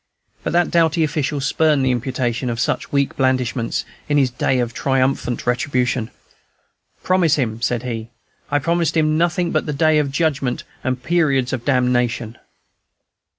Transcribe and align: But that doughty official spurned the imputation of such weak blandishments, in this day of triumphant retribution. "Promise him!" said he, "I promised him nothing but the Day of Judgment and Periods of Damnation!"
But 0.43 0.51
that 0.53 0.71
doughty 0.71 1.03
official 1.03 1.39
spurned 1.41 1.85
the 1.85 1.91
imputation 1.91 2.49
of 2.49 2.59
such 2.59 2.91
weak 2.91 3.15
blandishments, 3.15 3.85
in 4.09 4.17
this 4.17 4.31
day 4.31 4.57
of 4.57 4.73
triumphant 4.73 5.45
retribution. 5.45 6.09
"Promise 7.03 7.35
him!" 7.35 7.61
said 7.61 7.83
he, 7.83 8.09
"I 8.49 8.57
promised 8.57 8.97
him 8.97 9.15
nothing 9.15 9.51
but 9.51 9.67
the 9.67 9.73
Day 9.73 9.99
of 9.99 10.09
Judgment 10.11 10.63
and 10.83 11.03
Periods 11.03 11.53
of 11.53 11.65
Damnation!" 11.65 12.39